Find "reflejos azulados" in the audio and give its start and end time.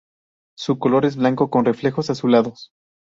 1.63-2.71